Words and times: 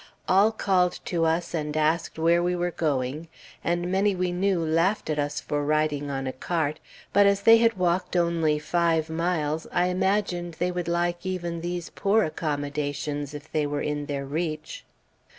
All 0.27 0.51
called 0.51 0.99
to 1.05 1.25
us 1.25 1.53
and 1.53 1.77
asked 1.77 2.17
where 2.17 2.41
we 2.41 2.55
were 2.55 2.71
going, 2.71 3.27
and 3.63 3.91
many 3.91 4.15
we 4.15 4.31
knew 4.31 4.59
laughed 4.59 5.11
at 5.11 5.19
us 5.19 5.39
for 5.39 5.63
riding 5.63 6.09
on 6.09 6.25
a 6.25 6.33
cart; 6.33 6.79
but 7.13 7.27
as 7.27 7.41
they 7.43 7.59
had 7.59 7.77
walked 7.77 8.15
only 8.15 8.57
five 8.57 9.11
miles, 9.11 9.67
I 9.71 9.89
imagined 9.89 10.55
they 10.55 10.71
would 10.71 10.87
like 10.87 11.23
even 11.23 11.61
these 11.61 11.91
poor 11.91 12.23
accommodations 12.23 13.35
if 13.35 13.51
they 13.51 13.67
were 13.67 13.81
in 13.83 14.07
their 14.07 14.25
reach. 14.25 14.85